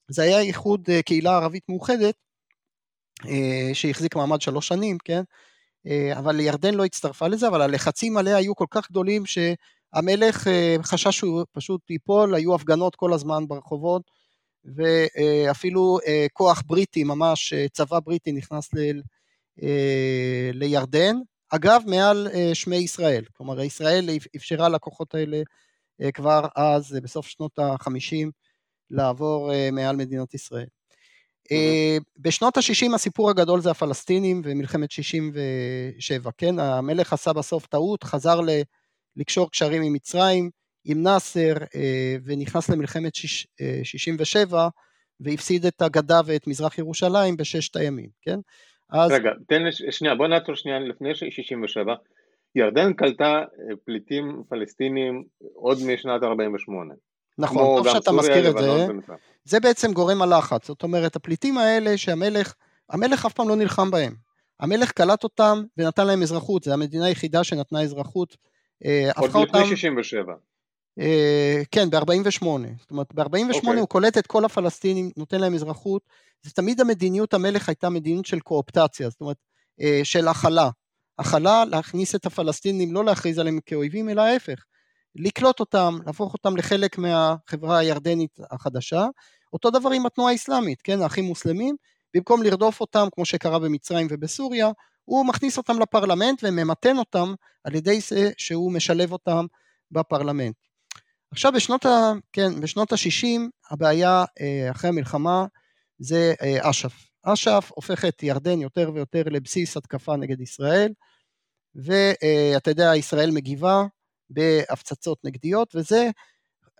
[0.08, 2.14] זה היה איחוד קהילה ערבית מאוחדת,
[3.72, 5.22] שהחזיק מעמד שלוש שנים, כן?
[6.12, 10.46] אבל ירדן לא הצטרפה לזה, אבל הלחצים עליה היו כל כך גדולים שהמלך
[10.82, 14.02] חשש שהוא פשוט ייפול, היו הפגנות כל הזמן ברחובות,
[14.74, 15.98] ואפילו
[16.32, 19.00] כוח בריטי, ממש צבא בריטי נכנס ל,
[20.52, 21.16] לירדן,
[21.50, 25.42] אגב מעל שמי ישראל, כלומר ישראל אפשרה לכוחות האלה
[26.14, 28.30] כבר אז, בסוף שנות ה-50,
[28.90, 30.66] לעבור מעל מדינת ישראל.
[32.18, 36.58] בשנות ה-60 הסיפור הגדול זה הפלסטינים ומלחמת 67, כן?
[36.58, 38.40] המלך עשה בסוף טעות, חזר
[39.16, 40.50] לקשור קשרים עם מצרים,
[40.86, 41.54] עם נאסר,
[42.24, 43.12] ונכנס למלחמת
[43.82, 44.68] 67,
[45.20, 48.38] והפסיד את הגדה ואת מזרח ירושלים בששת הימים, כן?
[48.90, 49.10] אז...
[49.10, 51.94] רגע, תן לי, שנייה, בוא נעצור שנייה לפני 67.
[52.54, 53.42] ירדן קלטה
[53.84, 56.94] פליטים פלסטינים עוד משנת 48.
[57.38, 58.86] נכון, טוב שאתה מזכיר את זה,
[59.44, 62.54] זה בעצם גורם הלחץ, זאת אומרת הפליטים האלה שהמלך,
[62.90, 64.14] המלך אף פעם לא נלחם בהם,
[64.60, 68.36] המלך קלט אותם ונתן להם אזרחות, זו המדינה היחידה שנתנה אזרחות,
[68.84, 70.34] אה, עוד לפני 67.
[70.98, 72.44] אה, כן, ב-48,
[72.80, 73.56] זאת אומרת ב-48 okay.
[73.56, 73.80] אוקיי.
[73.80, 76.02] הוא קולט את כל הפלסטינים, נותן להם אזרחות,
[76.42, 79.36] זה תמיד המדיניות המלך הייתה מדיניות של קואופטציה, זאת אומרת
[79.80, 80.70] אה, של הכלה,
[81.18, 84.64] הכלה להכניס את הפלסטינים, לא להכריז עליהם כאויבים, אלא ההפך,
[85.14, 89.06] לקלוט אותם, להפוך אותם לחלק מהחברה הירדנית החדשה.
[89.52, 91.76] אותו דבר עם התנועה האסלאמית, כן, האחים מוסלמים,
[92.14, 94.70] במקום לרדוף אותם כמו שקרה במצרים ובסוריה,
[95.04, 99.46] הוא מכניס אותם לפרלמנט וממתן אותם על ידי זה שהוא משלב אותם
[99.90, 100.56] בפרלמנט.
[101.32, 105.46] עכשיו בשנות, ה, כן, בשנות ה-60 הבעיה אה, אחרי המלחמה
[105.98, 107.08] זה אה, אש"ף.
[107.22, 110.92] אש"ף הופך את ירדן יותר ויותר לבסיס התקפה נגד ישראל,
[111.74, 113.84] ואתה יודע, ישראל מגיבה,
[114.30, 116.10] בהפצצות נגדיות, וזה,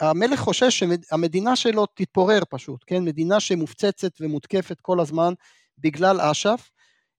[0.01, 3.05] המלך חושש שהמדינה שלו תתפורר פשוט, כן?
[3.05, 5.33] מדינה שמופצצת ומותקפת כל הזמן
[5.79, 6.71] בגלל אש"ף,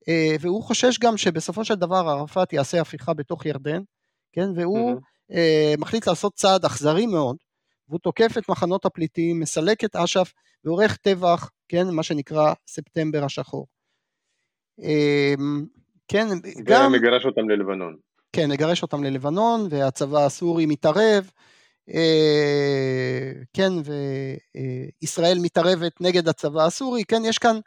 [0.09, 3.81] אה, והוא חושש גם שבסופו של דבר ערפאת יעשה הפיכה בתוך ירדן,
[4.31, 4.49] כן?
[4.55, 5.16] והוא mm-hmm.
[5.77, 7.37] מחליט לעשות צעד אכזרי מאוד,
[7.89, 11.89] והוא תוקף את מחנות הפליטים, מסלק את אש"ף ועורך טבח, כן?
[11.89, 13.67] מה שנקרא ספטמבר השחור.
[14.83, 15.33] אה,
[16.07, 16.27] כן,
[16.63, 16.87] גם...
[16.87, 17.97] ומגרש אותם ללבנון.
[18.33, 21.29] כן, נגרש אותם ללבנון, והצבא הסורי מתערב,
[21.93, 23.71] אה, כן,
[25.01, 27.59] וישראל מתערבת נגד הצבא הסורי, כן, יש כאן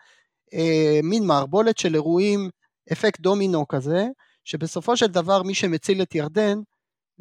[0.55, 2.51] אה, מין מערבולת של אירועים,
[2.92, 4.07] אפקט דומינו כזה,
[4.44, 6.59] שבסופו של דבר מי שמציל את ירדן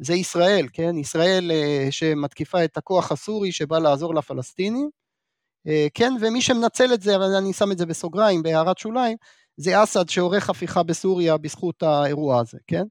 [0.02, 4.90] זה ישראל, כן, ישראל אה, שמתקיפה את הכוח הסורי שבא לעזור לפלסטינים,
[5.94, 9.16] כן, ומי שמנצל את זה, אבל אני שם את זה בסוגריים, בהערת שוליים,
[9.56, 12.82] זה אסד שעורך הפיכה בסוריה בזכות האירוע הזה, כן?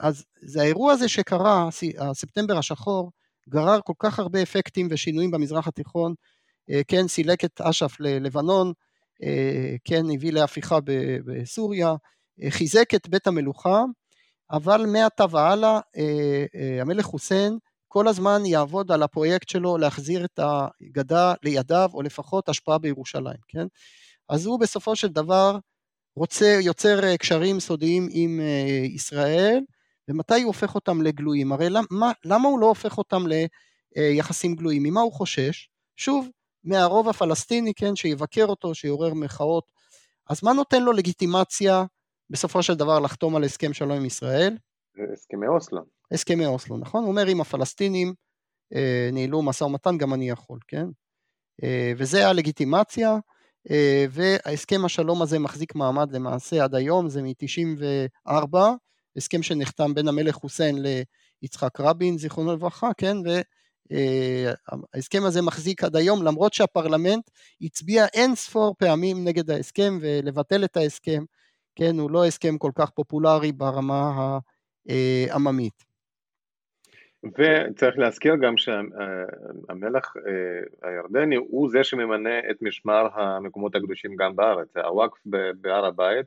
[0.00, 1.68] אז זה האירוע הזה שקרה,
[1.98, 3.10] הספטמבר השחור,
[3.48, 6.14] גרר כל כך הרבה אפקטים ושינויים במזרח התיכון,
[6.88, 8.72] כן, סילק את אש"ף ללבנון,
[9.84, 10.78] כן, הביא להפיכה
[11.26, 11.94] בסוריה,
[12.50, 13.84] חיזק את בית המלוכה,
[14.50, 15.80] אבל מעתה והלאה
[16.80, 22.78] המלך חוסיין כל הזמן יעבוד על הפרויקט שלו להחזיר את הגדה לידיו, או לפחות השפעה
[22.78, 23.66] בירושלים, כן?
[24.28, 25.58] אז הוא בסופו של דבר
[26.16, 28.40] רוצה, יוצר קשרים סודיים עם
[28.94, 29.60] ישראל,
[30.08, 31.52] ומתי הוא הופך אותם לגלויים?
[31.52, 33.24] הרי למה, למה הוא לא הופך אותם
[33.96, 34.82] ליחסים גלויים?
[34.82, 35.68] ממה הוא חושש?
[35.96, 36.28] שוב,
[36.64, 39.64] מהרוב הפלסטיני, כן, שיבקר אותו, שיעורר מחאות.
[40.30, 41.84] אז מה נותן לו לגיטימציה
[42.30, 44.56] בסופו של דבר לחתום על הסכם שלום עם ישראל?
[45.12, 45.80] הסכמי אוסלו.
[46.12, 47.02] הסכמי אוסלו, נכון?
[47.02, 48.14] הוא אומר אם הפלסטינים
[48.74, 50.86] אה, ניהלו משא ומתן גם אני יכול, כן?
[51.62, 53.16] אה, וזה הלגיטימציה,
[53.70, 58.58] אה, וההסכם השלום הזה מחזיק מעמד למעשה עד היום, זה מ-94,
[59.16, 60.84] הסכם שנחתם בין המלך חוסיין
[61.42, 63.16] ליצחק רבין, זיכרונו לברכה, כן?
[63.90, 70.76] וההסכם הזה מחזיק עד היום, למרות שהפרלמנט הצביע אין ספור פעמים נגד ההסכם ולבטל את
[70.76, 71.24] ההסכם,
[71.76, 71.98] כן?
[71.98, 74.38] הוא לא הסכם כל כך פופולרי ברמה
[74.88, 75.84] העממית.
[77.24, 84.76] וצריך להזכיר גם שהמלך אה, הירדני הוא זה שממנה את משמר המקומות הקדושים גם בארץ,
[84.76, 85.18] הוואקף
[85.60, 86.26] בהר הבית,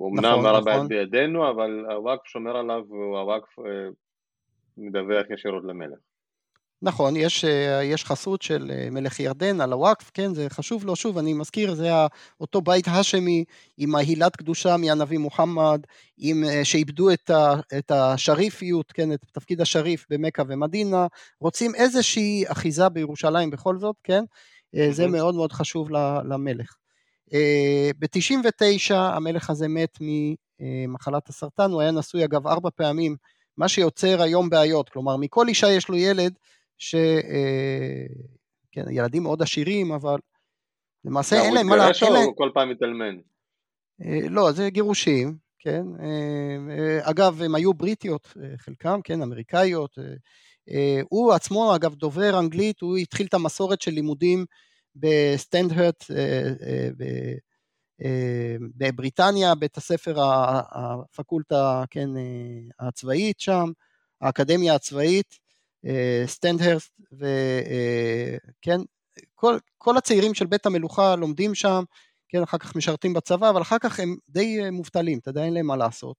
[0.00, 0.88] אמנם נכון, הר הבית נכון.
[0.88, 3.88] בידינו, אבל הוואקף שומר עליו והוואקף אה,
[4.76, 5.98] מדווח ישירות למלך.
[6.84, 10.96] נכון, יש, אה, יש חסות של אה, מלך ירדן על הוואקף, כן, זה חשוב לו,
[10.96, 11.90] שוב, אני מזכיר, זה
[12.40, 13.44] אותו בית האשמי
[13.78, 15.80] עם ההילת קדושה מהנביא מוחמד,
[16.18, 21.06] עם, אה, שאיבדו את, ה, את השריפיות, כן, את תפקיד השריף במכה ומדינה,
[21.40, 24.24] רוצים איזושהי אחיזה בירושלים בכל זאת, כן,
[24.90, 25.90] זה מאוד מאוד חשוב
[26.24, 26.74] למלך.
[27.98, 29.98] ב-99 המלך הזה מת
[30.60, 33.16] ממחלת הסרטן, הוא היה נשוי אגב ארבע פעמים,
[33.56, 36.34] מה שיוצר היום בעיות, כלומר מכל אישה יש לו ילד,
[36.78, 36.94] ש...
[36.94, 38.06] אה,
[38.72, 38.84] כן,
[39.20, 40.18] מאוד עשירים, אבל
[41.04, 41.74] למעשה אין להם מה.
[41.74, 43.16] הוא התגרש או הוא כל פעם מתאלמן?
[44.04, 45.84] אה, לא, זה גירושים, כן.
[46.00, 49.98] אה, אגב, הם היו בריטיות, חלקם, כן, אמריקאיות.
[51.08, 54.44] הוא עצמו, אגב, דובר אנגלית, הוא התחיל את המסורת של לימודים
[54.96, 56.04] בסנדהרסט,
[58.76, 60.14] בבריטניה, בית הספר,
[60.72, 62.08] הפקולטה, כן,
[62.80, 63.70] הצבאית שם,
[64.20, 65.43] האקדמיה הצבאית.
[66.26, 68.80] סנדהרסט, וכן,
[69.34, 71.84] כל, כל הצעירים של בית המלוכה לומדים שם,
[72.28, 75.66] כן, אחר כך משרתים בצבא, אבל אחר כך הם די מובטלים, אתה יודע, אין להם
[75.66, 76.16] מה לעשות.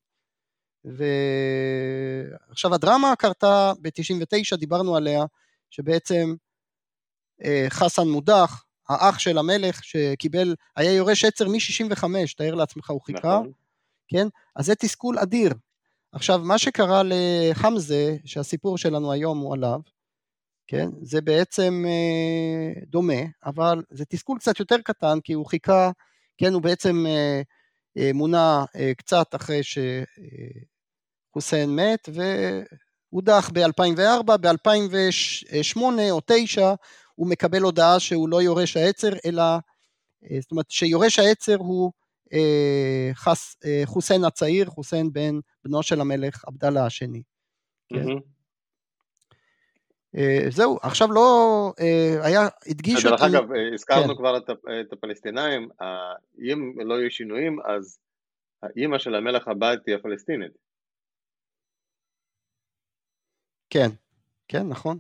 [0.86, 5.26] ועכשיו הדרמה קרתה ב-99, דיברנו עליה,
[5.70, 6.36] שבעצם
[7.70, 12.04] חסן מודח, האח של המלך שקיבל, היה יורש עצר מ-65,
[12.38, 13.52] תאר לעצמך, הוא חיכה, נכון.
[14.08, 14.28] כן?
[14.56, 15.54] אז זה תסכול אדיר,
[16.16, 19.80] עכשיו, מה שקרה לחמזה, שהסיפור שלנו היום הוא עליו,
[20.68, 25.92] כן, זה בעצם אה, דומה, אבל זה תסכול קצת יותר קטן, כי הוא חיכה,
[26.38, 27.42] כן, הוא בעצם אה,
[27.98, 29.62] אה, מונה אה, קצת אחרי
[31.34, 35.78] שחוסיין אה, מת, והודח ב-2004, ב-2008
[36.12, 36.74] או 2009
[37.16, 39.44] הוא מקבל הודעה שהוא לא יורש העצר, אלא,
[40.32, 41.92] אה, זאת אומרת שיורש העצר הוא
[43.14, 47.24] חס, אה, חוסיין הצעיר, חוסיין בן בנו של המלך עבדאללה השני.
[47.90, 48.06] כן?
[50.18, 51.74] אה, זהו, עכשיו לא,
[52.24, 53.10] היה, הדגישו...
[53.10, 54.16] דרך אגב, הזכרנו כן.
[54.16, 54.38] כבר
[54.82, 55.70] את הפלסטינאים,
[56.40, 58.00] אם לא יהיו שינויים, אז
[58.64, 60.52] האימא של המלך הבא תהיה פלסטינית.
[63.70, 63.90] כן,
[64.48, 64.98] כן, נכון.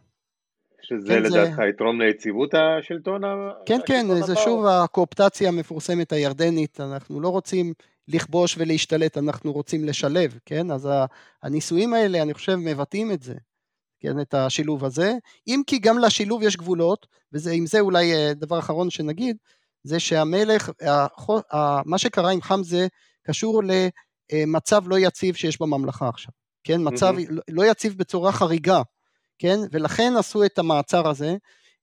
[0.87, 1.63] שזה כן, לדעתך זה...
[1.69, 3.21] יתרום ליציבות השלטון?
[3.65, 4.41] כן, כן, זה הבא.
[4.41, 7.73] שוב הקואפטציה המפורסמת הירדנית, אנחנו לא רוצים
[8.07, 10.71] לכבוש ולהשתלט, אנחנו רוצים לשלב, כן?
[10.71, 10.89] אז
[11.43, 13.33] הניסויים האלה, אני חושב, מבטאים את זה,
[13.99, 15.13] כן, את השילוב הזה,
[15.47, 19.37] אם כי גם לשילוב יש גבולות, ועם זה אולי אה, דבר אחרון שנגיד,
[19.83, 20.71] זה שהמלך,
[21.85, 22.87] מה שקרה עם חמזה
[23.27, 23.61] קשור
[24.33, 26.31] למצב לא יציב שיש בממלכה עכשיו,
[26.63, 26.81] כן?
[26.83, 27.41] מצב mm-hmm.
[27.49, 28.81] לא יציב בצורה חריגה,
[29.39, 29.59] כן?
[29.71, 31.35] ולכן עשו את המעצר הזה.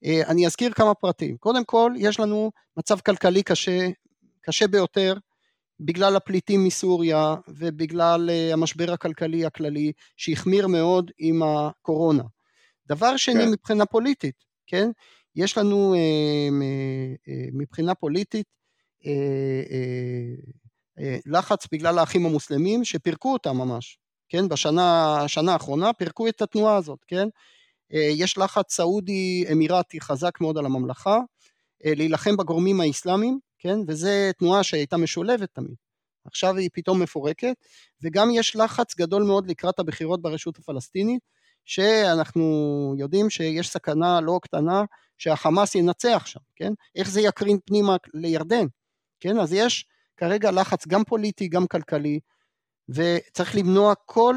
[0.05, 1.37] אה, אני אזכיר כמה פרטים.
[1.37, 3.89] קודם כל, יש לנו מצב כלכלי קשה,
[4.41, 5.15] קשה ביותר,
[5.81, 12.23] בגלל הפליטים מסוריה ובגלל אה, המשבר הכלכלי הכללי שהחמיר מאוד עם הקורונה.
[12.87, 13.51] דבר שני, כן.
[13.51, 14.91] מבחינה פוליטית, כן?
[15.37, 16.49] יש לנו אה,
[17.53, 18.47] מבחינה פוליטית
[21.27, 23.99] לחץ בגלל האחים המוסלמים שפירקו אותם ממש,
[24.33, 24.49] כן?
[24.49, 27.29] בשנה האחרונה פירקו את התנועה הזאת, כן?
[27.93, 31.19] אה, יש לחץ סעודי אמירתי חזק מאוד על הממלכה,
[31.85, 33.79] אה, להילחם בגורמים האסלאמיים, כן?
[33.89, 35.75] וזו תנועה שהייתה משולבת תמיד.
[36.25, 37.55] עכשיו היא פתאום מפורקת,
[38.03, 41.23] וגם יש לחץ גדול מאוד לקראת הבחירות ברשות הפלסטינית,
[41.65, 44.83] שאנחנו יודעים שיש סכנה לא קטנה
[45.19, 46.73] שהחמאס ינצח שם, כן?
[46.95, 48.67] איך זה יקרין פנימה לירדן,
[49.21, 49.39] כן?
[49.39, 49.85] אז יש
[50.17, 52.21] כרגע לחץ גם פוליטי, גם כלכלי,
[52.89, 54.35] וצריך למנוע כל,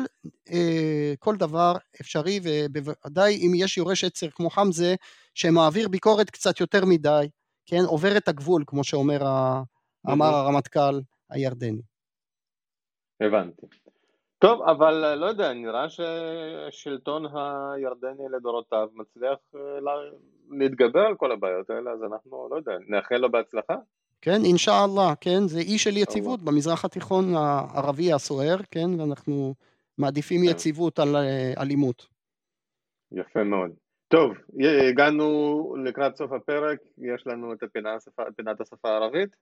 [0.51, 4.95] אה, כל דבר אפשרי, ובוודאי אם יש יורש עצר כמו חמזה,
[5.33, 7.29] שמעביר ביקורת קצת יותר מדי,
[7.65, 7.81] כן?
[7.87, 9.19] עובר את הגבול, כמו שאומר,
[10.07, 11.81] אמר הרמטכ"ל הירדני.
[13.21, 13.65] הבנתי.
[14.39, 19.59] טוב, אבל אה, לא יודע, נראה שהשלטון הירדני לדורותיו מצליח אה,
[20.49, 23.75] להתגבר על כל הבעיות האלה, אז אנחנו, לא יודע, נאחל לו בהצלחה.
[24.25, 29.53] כן, אינשאללה, כן, זה אי של יציבות במזרח התיכון הערבי הסוער, כן, ואנחנו
[29.97, 30.51] מעדיפים כן.
[30.51, 32.07] יציבות על אה, אלימות.
[33.11, 33.71] יפה מאוד.
[34.07, 34.31] טוב,
[34.89, 37.89] הגענו לקראת סוף הפרק, יש לנו את הפינה,
[38.35, 39.35] פינת השפה הערבית.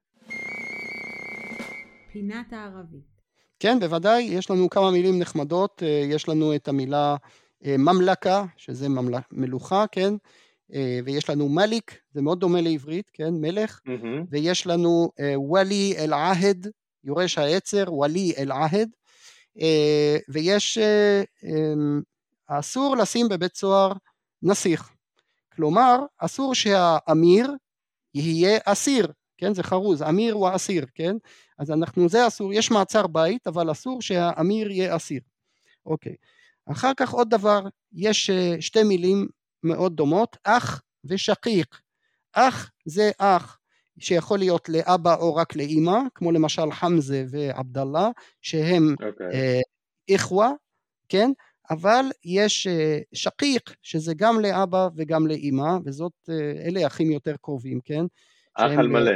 [2.12, 3.14] פינת הערבית.
[3.60, 7.16] כן, בוודאי, יש לנו כמה מילים נחמדות, אה, יש לנו את המילה
[7.66, 9.20] אה, ממלכה, שזה ממל...
[9.32, 10.14] מלוכה, כן,
[11.06, 14.26] ויש לנו מליק, זה מאוד דומה לעברית, כן, מלך, mm-hmm.
[14.30, 15.10] ויש לנו
[15.54, 16.68] ולי אל-עהד,
[17.04, 18.90] יורש העצר, ולי אל-עהד,
[20.30, 20.78] ויש,
[21.44, 22.02] אמ,
[22.48, 23.94] אסור לשים בבית סוהר
[24.42, 24.90] נסיך,
[25.56, 27.52] כלומר, אסור שהאמיר
[28.14, 29.08] יהיה אסיר,
[29.38, 31.16] כן, זה חרוז, אמיר הוא אסיר, כן,
[31.60, 35.22] אז אנחנו, זה אסור, יש מעצר בית, אבל אסור שהאמיר יהיה אסיר.
[35.86, 36.16] אוקיי.
[36.72, 39.28] אחר כך עוד דבר, יש אה, שתי מילים
[39.64, 41.76] מאוד דומות, אח ושקיק.
[42.34, 43.60] אח זה אח
[44.00, 48.10] שיכול להיות לאבא או רק לאימא, כמו למשל חמזה ועבדאללה,
[48.42, 49.06] שהם okay.
[49.06, 49.28] אוקיי.
[49.34, 49.60] אה,
[50.10, 50.52] איחווה,
[51.10, 51.32] כן?
[51.70, 57.80] אבל יש אה, שקיק, שזה גם לאבא וגם לאימא, וזאת, אה, אלה אחים יותר קרובים,
[57.86, 58.06] כן?
[58.56, 59.12] אח על מלא.
[59.12, 59.16] אה,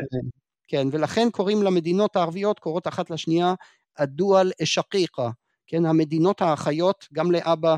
[0.67, 3.53] כן, ולכן קוראים למדינות הערביות, קוראות אחת לשנייה
[3.97, 5.29] הדואל אשקיקה,
[5.67, 7.75] כן, המדינות האחיות, גם לאבא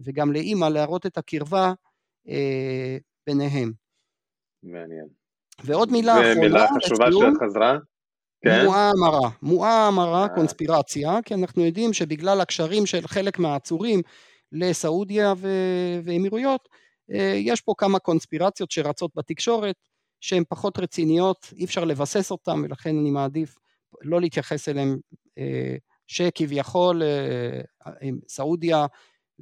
[0.00, 1.72] וגם לאימא, להראות את הקרבה
[2.28, 3.72] אה, ביניהם.
[4.62, 5.06] מעניין.
[5.64, 7.78] ועוד מילה אחרונה, ומילה חשובה שחזרה?
[8.44, 8.64] כן.
[8.64, 10.28] מואמרה, מואמרה, אה.
[10.28, 14.00] קונספירציה, כי אנחנו יודעים שבגלל הקשרים של חלק מהעצורים
[14.52, 16.68] לסעודיה ו- ואמירויות,
[17.12, 19.76] אה, יש פה כמה קונספירציות שרצות בתקשורת,
[20.20, 23.58] שהן פחות רציניות, אי אפשר לבסס אותן, ולכן אני מעדיף
[24.02, 24.98] לא להתייחס אליהן,
[25.38, 27.02] אה, שכביכול
[28.28, 28.86] סעודיה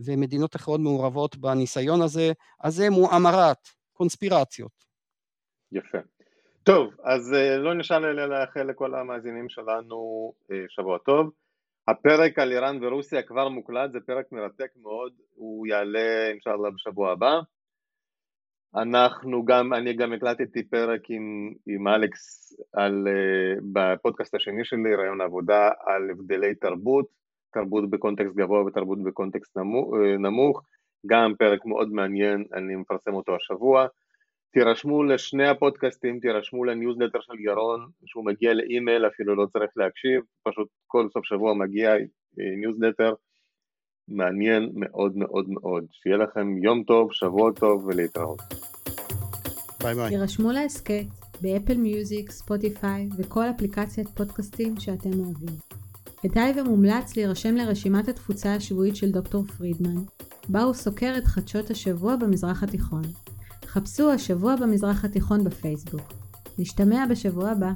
[0.07, 4.73] ומדינות אחרות מעורבות בניסיון הזה, אז זה מואמרת, קונספירציות.
[5.73, 5.99] יפה.
[6.63, 10.33] טוב, אז אה, לא נשאר לי לאחל לכל המאזינים שלנו
[10.69, 11.31] שבוע טוב.
[11.89, 17.41] הפרק על איראן ורוסיה כבר מוקלט, זה פרק מרתק מאוד, הוא יעלה אינשאללה בשבוע הבא.
[18.77, 25.21] אנחנו גם, אני גם הקלטתי פרק עם, עם אלכס על, uh, בפודקאסט השני שלי, רעיון
[25.21, 27.07] עבודה, על הבדלי תרבות,
[27.53, 30.63] תרבות בקונטקסט גבוה ותרבות בקונטקסט נמוך, אה, נמוך,
[31.07, 33.87] גם פרק מאוד מעניין, אני מפרסם אותו השבוע.
[34.53, 40.69] תירשמו לשני הפודקאסטים, תירשמו לניוזלטר של ירון, שהוא מגיע לאימייל, אפילו לא צריך להקשיב, פשוט
[40.87, 41.95] כל סוף שבוע מגיע
[42.37, 43.09] ניוזלטר.
[43.09, 43.15] אה,
[44.11, 45.85] מעניין מאוד מאוד מאוד.
[45.91, 48.41] שיהיה לכם יום טוב, שבוע טוב ולהתראות.
[49.83, 50.09] ביי ביי.
[50.09, 51.07] תירשמו להסכת
[51.40, 55.70] ב Apple Music, Spotify וכל אפליקציית פודקאסטים שאתם אוהבים.
[56.23, 60.03] כדאי ומומלץ להירשם לרשימת התפוצה השבועית של דוקטור פרידמן,
[60.49, 63.03] בה הוא סוקר את חדשות השבוע במזרח התיכון.
[63.67, 66.13] חפשו השבוע במזרח התיכון בפייסבוק.
[66.59, 67.73] נשתמע בשבוע הבא.